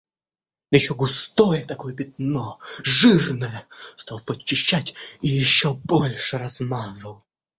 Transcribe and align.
Да 0.71 0.75
ещё 0.77 0.95
густое 0.95 1.63
такое 1.67 1.93
пятно... 1.93 2.57
жирное. 2.83 3.67
Стал 3.95 4.19
подчищать 4.19 4.95
и 5.21 5.27
ещё 5.27 5.75
больше 5.75 6.39
размазал. 6.39 7.23